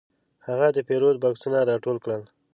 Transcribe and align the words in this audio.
هغه 0.47 0.67
د 0.75 0.77
پیرود 0.87 1.15
بکسونه 1.23 1.59
راټول 1.69 1.97
کړل. 2.03 2.21